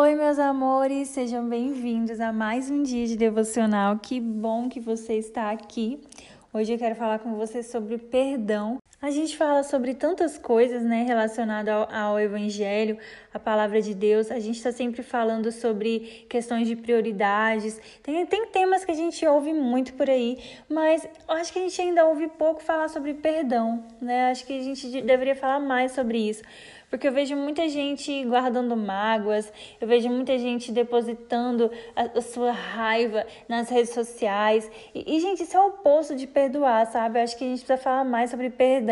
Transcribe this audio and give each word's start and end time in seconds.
Oi, 0.00 0.14
meus 0.14 0.38
amores, 0.38 1.08
sejam 1.08 1.48
bem-vindos 1.48 2.20
a 2.20 2.32
mais 2.32 2.70
um 2.70 2.84
dia 2.84 3.04
de 3.04 3.16
devocional. 3.16 3.98
Que 3.98 4.20
bom 4.20 4.68
que 4.68 4.78
você 4.78 5.14
está 5.14 5.50
aqui. 5.50 6.00
Hoje 6.52 6.72
eu 6.72 6.78
quero 6.78 6.94
falar 6.94 7.18
com 7.18 7.34
você 7.34 7.64
sobre 7.64 7.98
perdão. 7.98 8.78
A 9.00 9.12
gente 9.12 9.36
fala 9.36 9.62
sobre 9.62 9.94
tantas 9.94 10.36
coisas, 10.36 10.82
né, 10.82 11.04
relacionadas 11.04 11.72
ao, 11.72 11.94
ao 11.94 12.20
Evangelho, 12.20 12.98
à 13.32 13.38
palavra 13.38 13.80
de 13.80 13.94
Deus. 13.94 14.28
A 14.28 14.40
gente 14.40 14.56
está 14.56 14.72
sempre 14.72 15.04
falando 15.04 15.52
sobre 15.52 16.26
questões 16.28 16.66
de 16.66 16.74
prioridades. 16.74 17.80
Tem, 18.02 18.26
tem 18.26 18.46
temas 18.46 18.84
que 18.84 18.90
a 18.90 18.94
gente 18.94 19.24
ouve 19.24 19.52
muito 19.52 19.94
por 19.94 20.10
aí, 20.10 20.36
mas 20.68 21.08
eu 21.28 21.34
acho 21.36 21.52
que 21.52 21.60
a 21.60 21.62
gente 21.62 21.80
ainda 21.80 22.06
ouve 22.06 22.26
pouco 22.26 22.60
falar 22.60 22.88
sobre 22.88 23.14
perdão, 23.14 23.86
né? 24.00 24.32
Acho 24.32 24.44
que 24.44 24.58
a 24.58 24.62
gente 24.64 25.00
deveria 25.02 25.36
falar 25.36 25.60
mais 25.60 25.92
sobre 25.92 26.18
isso 26.18 26.42
porque 26.90 27.06
eu 27.06 27.12
vejo 27.12 27.36
muita 27.36 27.68
gente 27.68 28.24
guardando 28.24 28.76
mágoas, 28.76 29.52
eu 29.80 29.86
vejo 29.86 30.08
muita 30.08 30.38
gente 30.38 30.72
depositando 30.72 31.70
a, 31.94 32.18
a 32.18 32.22
sua 32.22 32.50
raiva 32.50 33.26
nas 33.48 33.68
redes 33.68 33.90
sociais. 33.90 34.70
E, 34.94 35.16
e, 35.16 35.20
gente, 35.20 35.42
isso 35.42 35.56
é 35.56 35.60
o 35.60 35.68
oposto 35.68 36.16
de 36.16 36.26
perdoar, 36.26 36.86
sabe? 36.86 37.18
Eu 37.18 37.24
acho 37.24 37.36
que 37.36 37.44
a 37.44 37.48
gente 37.48 37.58
precisa 37.58 37.76
falar 37.76 38.04
mais 38.04 38.30
sobre 38.30 38.48
perdão, 38.48 38.87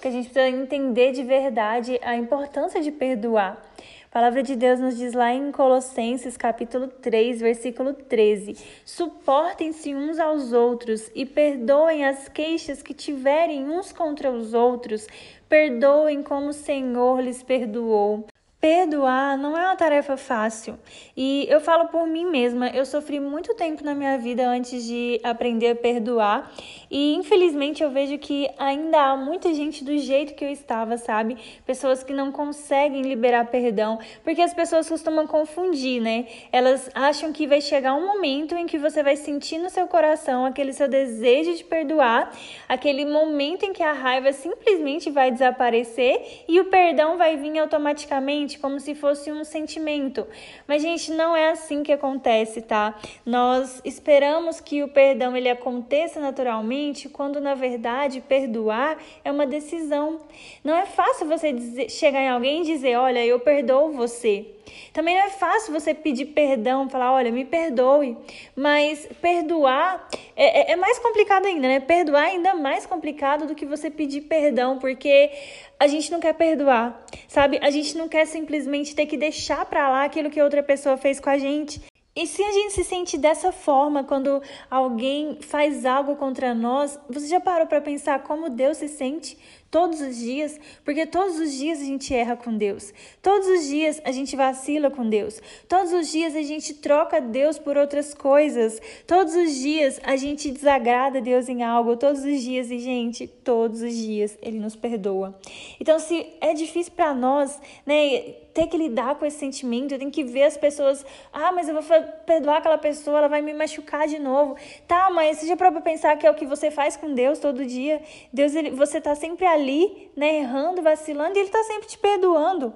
que 0.00 0.08
a 0.08 0.10
gente 0.10 0.30
precisa 0.30 0.48
entender 0.48 1.12
de 1.12 1.22
verdade 1.22 1.98
a 2.02 2.16
importância 2.16 2.80
de 2.80 2.90
perdoar. 2.90 3.62
A 4.10 4.18
palavra 4.18 4.42
de 4.42 4.56
Deus 4.56 4.80
nos 4.80 4.96
diz 4.96 5.12
lá 5.12 5.34
em 5.34 5.52
Colossenses 5.52 6.36
capítulo 6.36 6.88
3, 6.88 7.40
versículo 7.40 7.92
13: 7.92 8.56
Suportem-se 8.84 9.94
uns 9.94 10.18
aos 10.18 10.52
outros 10.52 11.10
e 11.14 11.26
perdoem 11.26 12.06
as 12.06 12.28
queixas 12.28 12.82
que 12.82 12.94
tiverem 12.94 13.68
uns 13.68 13.92
contra 13.92 14.30
os 14.30 14.54
outros, 14.54 15.06
perdoem 15.48 16.22
como 16.22 16.48
o 16.48 16.54
Senhor 16.54 17.20
lhes 17.20 17.42
perdoou. 17.42 18.26
Perdoar 18.58 19.36
não 19.36 19.56
é 19.56 19.66
uma 19.66 19.76
tarefa 19.76 20.16
fácil. 20.16 20.78
E 21.14 21.46
eu 21.48 21.60
falo 21.60 21.88
por 21.88 22.06
mim 22.06 22.24
mesma, 22.24 22.70
eu 22.70 22.86
sofri 22.86 23.20
muito 23.20 23.54
tempo 23.54 23.84
na 23.84 23.94
minha 23.94 24.16
vida 24.16 24.48
antes 24.48 24.82
de 24.84 25.20
aprender 25.22 25.72
a 25.72 25.74
perdoar. 25.76 26.50
E 26.90 27.14
infelizmente 27.14 27.82
eu 27.82 27.90
vejo 27.90 28.16
que 28.16 28.48
ainda 28.58 28.98
há 28.98 29.16
muita 29.16 29.52
gente 29.52 29.84
do 29.84 29.96
jeito 29.98 30.34
que 30.34 30.42
eu 30.42 30.48
estava, 30.48 30.96
sabe? 30.96 31.36
Pessoas 31.66 32.02
que 32.02 32.14
não 32.14 32.32
conseguem 32.32 33.02
liberar 33.02 33.44
perdão, 33.46 33.98
porque 34.24 34.40
as 34.40 34.54
pessoas 34.54 34.88
costumam 34.88 35.26
confundir, 35.26 36.00
né? 36.00 36.26
Elas 36.50 36.90
acham 36.94 37.34
que 37.34 37.46
vai 37.46 37.60
chegar 37.60 37.94
um 37.94 38.06
momento 38.06 38.54
em 38.54 38.66
que 38.66 38.78
você 38.78 39.02
vai 39.02 39.16
sentir 39.16 39.58
no 39.58 39.68
seu 39.68 39.86
coração 39.86 40.46
aquele 40.46 40.72
seu 40.72 40.88
desejo 40.88 41.54
de 41.54 41.62
perdoar, 41.62 42.32
aquele 42.66 43.04
momento 43.04 43.64
em 43.64 43.74
que 43.74 43.82
a 43.82 43.92
raiva 43.92 44.32
simplesmente 44.32 45.10
vai 45.10 45.30
desaparecer 45.30 46.44
e 46.48 46.58
o 46.58 46.64
perdão 46.64 47.18
vai 47.18 47.36
vir 47.36 47.58
automaticamente 47.58 48.45
como 48.54 48.78
se 48.78 48.94
fosse 48.94 49.32
um 49.32 49.42
sentimento. 49.44 50.26
Mas, 50.68 50.82
gente, 50.82 51.10
não 51.10 51.34
é 51.34 51.50
assim 51.50 51.82
que 51.82 51.92
acontece, 51.92 52.62
tá? 52.62 52.94
Nós 53.24 53.80
esperamos 53.84 54.60
que 54.60 54.82
o 54.82 54.88
perdão 54.88 55.36
ele 55.36 55.48
aconteça 55.48 56.20
naturalmente, 56.20 57.08
quando 57.08 57.40
na 57.40 57.54
verdade 57.54 58.20
perdoar 58.20 58.98
é 59.24 59.32
uma 59.32 59.46
decisão. 59.46 60.20
Não 60.62 60.76
é 60.76 60.86
fácil 60.86 61.26
você 61.26 61.52
dizer, 61.52 61.90
chegar 61.90 62.20
em 62.20 62.28
alguém 62.28 62.62
e 62.62 62.66
dizer: 62.66 62.96
Olha, 62.96 63.24
eu 63.24 63.40
perdoo 63.40 63.92
você. 63.92 64.52
Também 64.92 65.14
não 65.14 65.24
é 65.24 65.30
fácil 65.30 65.72
você 65.72 65.94
pedir 65.94 66.26
perdão, 66.26 66.88
falar, 66.88 67.12
olha, 67.12 67.30
me 67.30 67.44
perdoe. 67.44 68.16
Mas 68.54 69.08
perdoar 69.20 70.08
é, 70.34 70.70
é, 70.70 70.72
é 70.72 70.76
mais 70.76 70.98
complicado 70.98 71.46
ainda, 71.46 71.68
né? 71.68 71.80
Perdoar 71.80 72.28
é 72.28 72.30
ainda 72.32 72.54
mais 72.54 72.86
complicado 72.86 73.46
do 73.46 73.54
que 73.54 73.64
você 73.64 73.90
pedir 73.90 74.22
perdão, 74.22 74.78
porque 74.78 75.30
a 75.78 75.86
gente 75.86 76.10
não 76.10 76.20
quer 76.20 76.34
perdoar, 76.34 77.04
sabe? 77.36 77.58
A 77.60 77.70
gente 77.70 77.98
não 77.98 78.08
quer 78.08 78.26
simplesmente 78.26 78.94
ter 78.94 79.04
que 79.04 79.14
deixar 79.14 79.66
pra 79.66 79.90
lá 79.90 80.04
aquilo 80.04 80.30
que 80.30 80.40
outra 80.40 80.62
pessoa 80.62 80.96
fez 80.96 81.20
com 81.20 81.28
a 81.28 81.36
gente. 81.36 81.82
E 82.16 82.26
se 82.26 82.42
a 82.42 82.50
gente 82.50 82.72
se 82.72 82.82
sente 82.82 83.18
dessa 83.18 83.52
forma 83.52 84.02
quando 84.02 84.40
alguém 84.70 85.36
faz 85.42 85.84
algo 85.84 86.16
contra 86.16 86.54
nós, 86.54 86.98
você 87.10 87.26
já 87.26 87.38
parou 87.38 87.66
para 87.66 87.78
pensar 87.78 88.22
como 88.22 88.48
Deus 88.48 88.78
se 88.78 88.88
sente 88.88 89.36
todos 89.70 90.00
os 90.00 90.16
dias? 90.16 90.58
Porque 90.82 91.04
todos 91.04 91.38
os 91.38 91.52
dias 91.52 91.78
a 91.78 91.84
gente 91.84 92.14
erra 92.14 92.34
com 92.34 92.56
Deus. 92.56 92.94
Todos 93.20 93.46
os 93.46 93.66
dias 93.66 94.00
a 94.02 94.12
gente 94.12 94.34
vacila 94.34 94.90
com 94.90 95.06
Deus. 95.06 95.42
Todos 95.68 95.92
os 95.92 96.10
dias 96.10 96.34
a 96.34 96.40
gente 96.40 96.72
troca 96.72 97.20
Deus 97.20 97.58
por 97.58 97.76
outras 97.76 98.14
coisas. 98.14 98.80
Todos 99.06 99.34
os 99.34 99.54
dias 99.54 100.00
a 100.02 100.16
gente 100.16 100.50
desagrada 100.50 101.20
Deus 101.20 101.50
em 101.50 101.62
algo. 101.62 101.98
Todos 101.98 102.24
os 102.24 102.40
dias 102.40 102.70
e 102.70 102.78
gente, 102.78 103.26
todos 103.26 103.82
os 103.82 103.94
dias 103.94 104.38
ele 104.40 104.58
nos 104.58 104.74
perdoa. 104.74 105.38
Então 105.78 105.98
se 105.98 106.26
é 106.40 106.54
difícil 106.54 106.94
para 106.96 107.12
nós, 107.12 107.60
né, 107.84 108.45
ter 108.56 108.68
que 108.68 108.78
lidar 108.78 109.16
com 109.16 109.26
esse 109.26 109.38
sentimento, 109.38 109.92
eu 109.92 109.98
tenho 109.98 110.10
que 110.10 110.24
ver 110.24 110.44
as 110.44 110.56
pessoas, 110.56 111.04
ah, 111.30 111.52
mas 111.52 111.68
eu 111.68 111.74
vou 111.74 111.84
perdoar 112.24 112.56
aquela 112.56 112.78
pessoa, 112.78 113.18
ela 113.18 113.28
vai 113.28 113.42
me 113.42 113.52
machucar 113.52 114.08
de 114.08 114.18
novo. 114.18 114.56
Tá, 114.88 115.10
mas 115.10 115.42
já 115.42 115.54
para 115.54 115.70
pensar 115.82 116.16
que 116.16 116.26
é 116.26 116.30
o 116.30 116.34
que 116.34 116.46
você 116.46 116.70
faz 116.70 116.96
com 116.96 117.12
Deus 117.12 117.38
todo 117.38 117.66
dia? 117.66 118.00
Deus, 118.32 118.54
ele, 118.54 118.70
você 118.70 118.98
tá 118.98 119.14
sempre 119.14 119.44
ali, 119.44 120.10
né, 120.16 120.38
errando, 120.38 120.80
vacilando, 120.80 121.36
e 121.36 121.40
ele 121.42 121.50
tá 121.50 121.62
sempre 121.64 121.86
te 121.86 121.98
perdoando. 121.98 122.72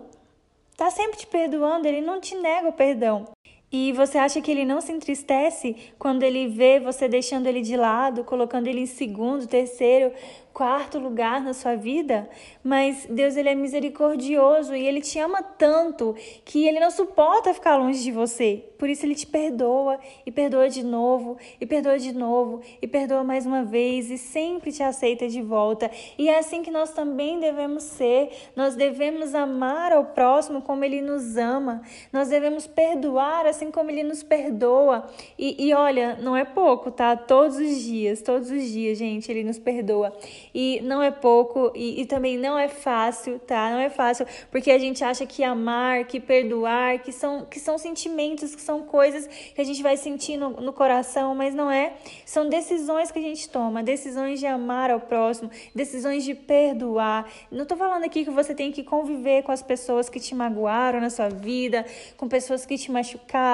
Tá 0.77 0.91
sempre 0.91 1.17
te 1.17 1.27
perdoando, 1.27 1.89
ele 1.89 2.03
não 2.03 2.21
te 2.21 2.35
nega 2.35 2.69
o 2.69 2.73
perdão. 2.75 3.29
E 3.73 3.93
você 3.93 4.19
acha 4.19 4.41
que 4.41 4.51
ele 4.51 4.65
não 4.65 4.81
se 4.81 4.91
entristece 4.91 5.77
quando 5.99 6.25
ele 6.25 6.49
vê 6.49 6.81
você 6.81 7.09
deixando 7.09 7.47
ele 7.47 7.61
de 7.61 7.77
lado, 7.77 8.25
colocando 8.25 8.67
ele 8.67 8.81
em 8.81 8.87
segundo, 8.87 9.47
terceiro, 9.47 10.13
quarto 10.53 10.99
lugar 10.99 11.41
na 11.41 11.55
sua 11.55 11.77
vida, 11.77 12.29
mas 12.63 13.07
Deus 13.09 13.37
ele 13.37 13.49
é 13.49 13.55
misericordioso 13.55 14.75
e 14.75 14.87
ele 14.87 15.01
te 15.01 15.19
ama 15.19 15.43
tanto 15.43 16.15
que 16.45 16.67
ele 16.67 16.81
não 16.81 16.91
suporta 16.91 17.55
ficar 17.55 17.77
longe 17.77 18.03
de 18.03 18.11
você. 18.11 18.65
Por 18.79 18.89
isso 18.89 19.05
ele 19.05 19.15
te 19.15 19.27
perdoa 19.27 19.99
e 20.25 20.33
perdoa 20.33 20.69
de 20.69 20.83
novo 20.83 21.37
e 21.61 21.67
perdoa 21.67 21.99
de 21.99 22.13
novo 22.13 22.63
e 22.81 22.87
perdoa 22.87 23.23
mais 23.23 23.47
uma 23.47 23.63
vez 23.63 24.11
e 24.11 24.19
sempre 24.19 24.73
te 24.73 24.83
aceita 24.83 25.29
de 25.29 25.41
volta. 25.43 25.91
E 26.19 26.29
é 26.29 26.39
assim 26.39 26.63
que 26.63 26.71
nós 26.71 26.91
também 26.91 27.39
devemos 27.39 27.83
ser. 27.85 28.31
Nós 28.57 28.75
devemos 28.75 29.35
amar 29.35 29.93
ao 29.93 30.07
próximo 30.07 30.63
como 30.63 30.85
ele 30.85 31.01
nos 31.01 31.37
ama. 31.37 31.83
Nós 32.13 32.29
devemos 32.29 32.67
perdoar 32.67 33.47
assim 33.61 33.71
como 33.71 33.91
ele 33.91 34.03
nos 34.03 34.23
perdoa. 34.23 35.07
E, 35.39 35.69
e 35.69 35.75
olha, 35.75 36.17
não 36.21 36.35
é 36.35 36.45
pouco, 36.45 36.91
tá? 36.91 37.15
Todos 37.15 37.59
os 37.59 37.83
dias, 37.83 38.23
todos 38.23 38.51
os 38.51 38.65
dias, 38.65 38.97
gente, 38.97 39.31
ele 39.31 39.45
nos 39.45 39.59
perdoa 39.59 40.17
e 40.55 40.81
não 40.83 41.03
é 41.03 41.11
pouco 41.11 41.71
e, 41.75 42.01
e 42.01 42.07
também 42.07 42.39
não 42.39 42.59
é 42.59 42.69
fácil, 42.69 43.39
tá? 43.39 43.71
Não 43.71 43.79
é 43.79 43.91
fácil 43.91 44.27
porque 44.51 44.71
a 44.71 44.79
gente 44.79 45.05
acha 45.05 45.27
que 45.27 45.45
amar, 45.45 46.05
que 46.05 46.19
perdoar, 46.19 47.01
que 47.01 47.13
são, 47.13 47.45
que 47.45 47.61
são 47.61 47.77
sentimentos, 47.77 48.55
que 48.55 48.63
são 48.63 48.83
coisas 48.83 49.27
que 49.27 49.61
a 49.61 49.65
gente 49.65 49.83
vai 49.83 49.97
sentir 49.97 50.39
no, 50.39 50.51
no 50.51 50.73
coração, 50.73 51.35
mas 51.35 51.55
não 51.55 51.71
é. 51.71 51.93
São 52.25 52.49
decisões 52.49 53.13
que 53.13 53.19
a 53.19 53.23
gente 53.23 53.49
toma, 53.51 53.83
decisões 53.83 54.41
de 54.41 54.47
amar 54.47 54.91
ao 54.91 55.01
próximo, 55.01 55.51
decisões 55.75 56.25
de 56.25 56.35
perdoar. 56.35 57.29
Não 57.51 57.67
tô 57.67 57.77
falando 57.77 58.05
aqui 58.05 58.25
que 58.25 58.31
você 58.31 58.55
tem 58.55 58.73
que 58.73 58.83
conviver 58.83 59.43
com 59.43 59.53
as 59.53 59.63
pessoas 59.63 60.09
que 60.09 60.19
te 60.19 60.35
magoaram 60.35 61.01
na 61.01 61.11
sua 61.11 61.29
vida, 61.29 61.85
com 62.17 62.27
pessoas 62.27 62.65
que 62.65 62.79
te 62.79 62.91
machucaram. 62.91 63.50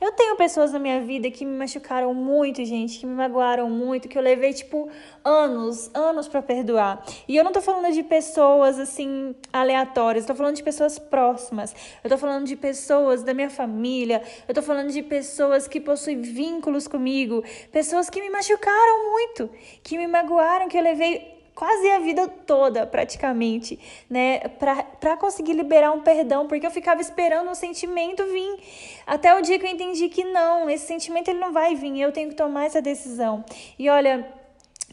Eu 0.00 0.12
tenho 0.12 0.36
pessoas 0.36 0.72
na 0.72 0.78
minha 0.78 1.00
vida 1.00 1.30
que 1.30 1.44
me 1.44 1.56
machucaram 1.56 2.14
muito, 2.14 2.64
gente, 2.64 2.98
que 2.98 3.06
me 3.06 3.14
magoaram 3.14 3.68
muito, 3.68 4.08
que 4.08 4.16
eu 4.16 4.22
levei 4.22 4.52
tipo 4.52 4.88
anos, 5.24 5.90
anos 5.92 6.28
para 6.28 6.40
perdoar. 6.40 7.04
E 7.26 7.36
eu 7.36 7.42
não 7.42 7.52
tô 7.52 7.60
falando 7.60 7.92
de 7.92 8.02
pessoas 8.02 8.78
assim 8.78 9.34
aleatórias, 9.52 10.24
eu 10.24 10.28
tô 10.28 10.34
falando 10.34 10.56
de 10.56 10.62
pessoas 10.62 10.98
próximas. 10.98 11.74
Eu 12.04 12.10
tô 12.10 12.16
falando 12.16 12.46
de 12.46 12.56
pessoas 12.56 13.22
da 13.22 13.34
minha 13.34 13.50
família, 13.50 14.22
eu 14.46 14.54
tô 14.54 14.62
falando 14.62 14.90
de 14.92 15.02
pessoas 15.02 15.66
que 15.66 15.80
possuem 15.80 16.20
vínculos 16.20 16.86
comigo, 16.86 17.42
pessoas 17.72 18.08
que 18.08 18.20
me 18.20 18.30
machucaram 18.30 19.10
muito, 19.10 19.50
que 19.82 19.98
me 19.98 20.06
magoaram, 20.06 20.68
que 20.68 20.78
eu 20.78 20.82
levei 20.82 21.39
quase 21.60 21.90
a 21.90 21.98
vida 21.98 22.26
toda, 22.26 22.86
praticamente, 22.86 23.78
né, 24.08 24.38
para 24.98 25.14
conseguir 25.18 25.52
liberar 25.52 25.92
um 25.92 26.00
perdão, 26.00 26.46
porque 26.46 26.66
eu 26.66 26.70
ficava 26.70 27.02
esperando 27.02 27.50
o 27.50 27.54
sentimento 27.54 28.24
vir, 28.24 28.60
até 29.06 29.38
o 29.38 29.42
dia 29.42 29.58
que 29.58 29.66
eu 29.66 29.70
entendi 29.70 30.08
que 30.08 30.24
não, 30.24 30.70
esse 30.70 30.86
sentimento 30.86 31.28
ele 31.28 31.38
não 31.38 31.52
vai 31.52 31.74
vir, 31.74 32.00
eu 32.00 32.12
tenho 32.12 32.30
que 32.30 32.34
tomar 32.34 32.64
essa 32.64 32.80
decisão. 32.80 33.44
E 33.78 33.90
olha, 33.90 34.26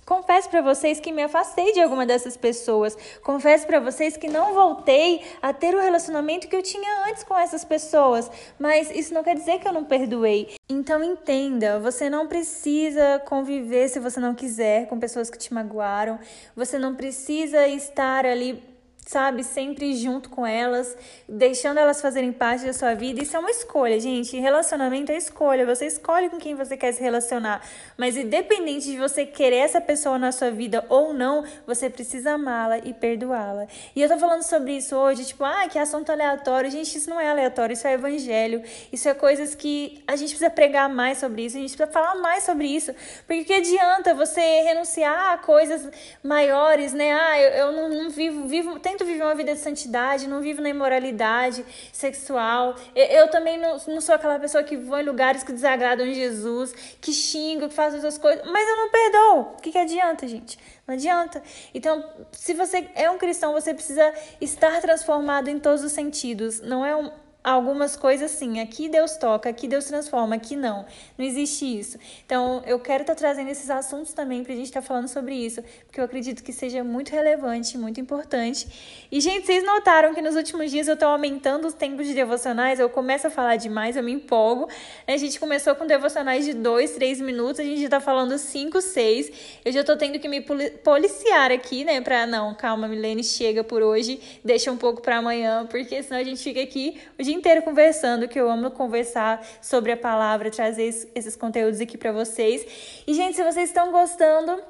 Confesso 0.08 0.50
para 0.50 0.62
vocês 0.62 1.02
que 1.02 1.12
me 1.12 1.22
afastei 1.22 1.74
de 1.74 1.82
alguma 1.82 2.06
dessas 2.06 2.38
pessoas. 2.38 2.98
Confesso 3.22 3.68
para 3.68 3.82
vocês 3.82 4.16
que 4.16 4.30
não 4.30 4.54
voltei 4.54 5.22
a 5.42 5.52
ter 5.52 5.76
o 5.76 5.82
relacionamento 5.82 6.48
que 6.48 6.56
eu 6.56 6.64
tinha 6.64 7.10
antes 7.10 7.26
com 7.26 7.38
essas 7.38 7.66
pessoas. 7.66 8.32
Mas 8.58 8.90
isso 8.90 9.14
não 9.14 9.22
quer 9.22 9.36
dizer 9.36 9.60
que 9.60 9.68
eu 9.68 9.74
não 9.74 9.84
perdoei. 9.84 10.56
Então 10.70 11.04
entenda, 11.04 11.78
você 11.78 12.10
não 12.10 12.26
precisa 12.26 13.22
conviver 13.26 13.90
se 13.90 14.00
você 14.00 14.18
não 14.22 14.34
quiser 14.34 14.88
com 14.88 14.98
pessoas 14.98 15.30
que 15.30 15.38
te 15.38 15.54
magoaram. 15.54 16.18
Você 16.56 16.80
não 16.80 16.96
precisa 16.96 17.68
estar 17.68 18.26
ali 18.26 18.64
sabe, 19.08 19.44
sempre 19.44 19.96
junto 19.96 20.30
com 20.30 20.46
elas, 20.46 20.96
deixando 21.28 21.80
elas 21.80 22.02
fazerem 22.02 22.34
parte 22.34 22.66
da 22.66 22.74
sua 22.74 22.94
vida. 22.94 23.24
Isso 23.24 23.36
é 23.36 23.40
uma 23.40 23.50
escolha, 23.50 24.00
gente. 24.00 24.38
Relacionamento 24.38 25.12
é 25.12 25.18
escolha. 25.18 25.66
Você 25.66 25.86
escolhe 25.86 26.30
com 26.30 26.38
quem 26.38 26.56
você 26.56 26.76
quer 26.76 26.92
se 26.92 27.02
relacionar. 27.02 27.62
Mas 27.98 28.18
independente 28.18 28.92
de 28.92 28.98
você 28.98 29.26
querer 29.26 29.58
essa 29.58 29.80
pessoa 29.80 30.20
na 30.20 30.32
sua 30.32 30.52
vida 30.52 30.86
ou 30.90 31.14
não, 31.14 31.46
você 31.66 31.90
precisa 31.90 32.34
amá-la 32.34 32.80
e 32.80 32.94
perdoá-la. 32.94 33.68
E 33.96 34.02
eu 34.02 34.10
tô 34.10 34.18
falando 34.18 34.44
sobre 34.44 34.74
isso 34.74 34.96
hoje, 34.96 35.26
tipo, 35.26 35.46
ah, 35.46 35.68
que 35.70 35.80
assunto 35.80 36.12
aleatório. 36.12 36.70
Gente, 36.70 36.98
isso 36.98 37.10
não 37.10 37.20
é 37.20 37.30
aleatório, 37.30 37.74
isso 37.74 37.88
é 37.88 37.94
evangelho. 37.94 38.62
Isso 38.92 39.08
é 39.08 39.14
coisas 39.14 39.56
que 39.56 40.04
a 40.06 40.16
gente 40.18 40.30
precisa 40.30 40.50
pregar 40.50 40.90
mais 40.90 41.18
sobre 41.18 41.46
isso, 41.46 41.58
a 41.58 41.62
gente 41.62 41.76
precisa 41.76 41.92
falar 41.92 42.16
mais 42.16 42.44
sobre 42.44 42.68
isso. 42.68 42.94
Porque 43.26 43.46
que 43.46 43.54
adianta 43.54 44.14
você 44.14 44.42
renunciar 44.64 45.34
a 45.34 45.38
coisas 45.38 45.90
maiores, 46.22 46.92
né? 46.92 47.14
Ah, 47.14 47.40
eu, 47.40 47.50
eu 47.52 47.72
não, 47.72 47.90
não 47.90 48.10
vivo, 48.10 48.48
vivo, 48.48 48.80
tento 48.98 49.06
viver 49.06 49.24
uma 49.24 49.36
vida 49.36 49.54
de 49.54 49.60
santidade, 49.60 50.28
não 50.28 50.42
vivo 50.42 50.62
na 50.62 50.70
imoralidade 50.70 51.64
sexual. 51.94 52.76
Eu, 52.96 53.06
eu 53.06 53.30
também 53.30 53.58
não, 53.58 53.78
não 53.88 54.02
sou 54.02 54.16
aquela 54.16 54.40
pessoa 54.40 54.64
que 54.64 54.76
vai 54.76 55.04
em 55.04 55.06
lugares 55.06 55.44
que 55.44 55.54
desagradam 55.54 56.12
Jesus, 56.12 56.74
que 57.00 57.14
xinga, 57.14 57.70
que 57.70 57.76
faz 57.76 57.94
essas 57.94 58.18
coisas, 58.18 58.44
mas 58.50 58.68
eu 58.68 58.76
não 58.78 58.90
perdoo. 58.90 59.40
O 59.54 59.62
que, 59.62 59.72
que 59.72 59.78
adianta, 59.78 60.28
gente? 60.28 60.58
Não 60.88 60.96
adianta. 60.96 61.42
Então, 61.74 62.04
se 62.32 62.54
você 62.54 62.90
é 62.96 63.10
um 63.12 63.18
cristão, 63.18 63.54
você 63.54 63.74
precisa 63.74 64.12
estar 64.42 64.82
transformado 64.82 65.48
em 65.48 65.60
todos 65.60 65.84
os 65.84 65.92
sentidos. 65.92 66.60
Não 66.62 66.84
é 66.84 66.96
um 66.96 67.12
algumas 67.52 67.96
coisas 67.96 68.30
sim, 68.32 68.60
aqui 68.60 68.90
Deus 68.90 69.16
toca, 69.16 69.50
aqui 69.50 69.70
Deus 69.70 69.86
transforma, 69.86 70.36
aqui 70.36 70.56
não. 70.56 70.86
Não 71.18 71.26
existe 71.26 71.66
isso. 71.66 71.98
Então, 72.26 72.62
eu 72.66 72.78
quero 72.78 73.04
estar 73.04 73.16
tá 73.16 73.18
trazendo 73.18 73.50
esses 73.50 73.70
assuntos 73.70 74.12
também 74.12 74.44
para 74.44 74.52
a 74.52 74.56
gente 74.56 74.66
estar 74.66 74.82
tá 74.82 74.86
falando 74.86 75.08
sobre 75.08 75.34
isso, 75.34 75.64
porque 75.86 76.00
eu 76.00 76.04
acredito 76.04 76.44
que 76.44 76.52
seja 76.52 76.84
muito 76.84 77.10
relevante, 77.10 77.78
muito 77.78 78.02
importante. 78.02 78.68
E, 79.10 79.22
gente, 79.22 79.46
vocês 79.46 79.64
notaram 79.64 80.14
que 80.14 80.22
nos 80.22 80.36
últimos 80.36 80.70
dias 80.70 80.90
eu 80.90 80.96
estou 80.96 81.08
aumentando 81.08 81.68
os 81.68 81.74
tempos 81.74 82.06
de 82.06 82.14
devocionais, 82.14 82.82
eu 82.82 82.90
começo 82.90 83.28
a 83.28 83.30
falar 83.30 83.56
demais, 83.56 83.96
eu 83.96 84.04
me 84.04 84.12
empolgo. 84.12 84.68
A 85.08 85.16
gente 85.16 85.40
começou 85.40 85.74
com 85.74 85.88
devocionais 85.88 86.44
de 86.44 86.54
dois, 86.54 86.92
três 86.92 87.22
minutos, 87.22 87.62
a 87.62 87.64
gente 87.64 87.80
já 87.80 87.86
está 87.86 88.02
falando 88.02 88.38
cinco, 88.38 88.82
seis. 88.82 89.32
Eu 89.64 89.72
já 89.72 89.82
estou 89.82 89.96
tendo 89.96 90.20
que 90.20 90.28
me 90.28 90.42
policiar 90.84 91.52
aqui, 91.54 91.86
né, 91.86 92.02
para 92.02 92.28
não, 92.28 92.54
calma, 92.54 92.90
Milene, 92.90 93.24
chega 93.24 93.64
por 93.64 93.82
hoje, 93.82 94.20
deixa 94.44 94.70
um 94.70 94.78
pouco 94.78 95.02
para 95.02 95.20
amanhã, 95.20 95.66
porque 95.70 96.04
senão 96.04 96.20
a 96.20 96.24
gente 96.24 96.44
fica 96.44 96.62
aqui 96.62 97.00
o 97.18 97.24
dia 97.24 97.37
inteiro 97.38 97.62
conversando, 97.62 98.28
que 98.28 98.40
eu 98.40 98.50
amo 98.50 98.72
conversar 98.72 99.46
sobre 99.62 99.92
a 99.92 99.98
palavra, 99.98 100.52
trazer 100.52 101.10
esses 101.16 101.36
conteúdos 101.36 101.80
aqui 101.80 101.98
para 101.98 102.12
vocês. 102.12 102.66
E, 103.08 103.14
gente, 103.14 103.36
se 103.36 103.44
vocês 103.44 103.70
estão 103.70 103.92
gostando, 103.92 104.62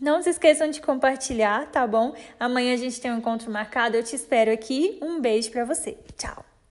não 0.00 0.22
se 0.22 0.30
esqueçam 0.30 0.70
de 0.70 0.80
compartilhar, 0.80 1.66
tá 1.70 1.86
bom? 1.86 2.14
Amanhã 2.38 2.74
a 2.74 2.76
gente 2.76 3.00
tem 3.00 3.12
um 3.12 3.18
encontro 3.18 3.50
marcado, 3.50 3.96
eu 3.96 4.02
te 4.02 4.14
espero 4.14 4.52
aqui. 4.52 4.98
Um 5.02 5.20
beijo 5.20 5.50
para 5.50 5.64
você. 5.64 5.96
Tchau. 6.16 6.47